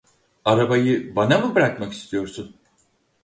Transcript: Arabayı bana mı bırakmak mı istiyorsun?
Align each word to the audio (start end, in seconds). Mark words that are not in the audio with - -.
Arabayı 0.45 1.15
bana 1.15 1.37
mı 1.37 1.55
bırakmak 1.55 1.87
mı 1.89 1.93
istiyorsun? 1.95 2.55